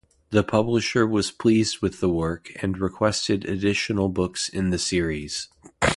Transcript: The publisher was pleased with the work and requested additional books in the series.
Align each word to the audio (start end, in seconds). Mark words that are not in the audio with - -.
The 0.31 0.41
publisher 0.43 1.05
was 1.05 1.29
pleased 1.29 1.83
with 1.83 1.99
the 1.99 2.09
work 2.09 2.49
and 2.59 2.75
requested 2.79 3.45
additional 3.45 4.09
books 4.09 4.49
in 4.49 4.71
the 4.71 4.79
series. 4.79 5.47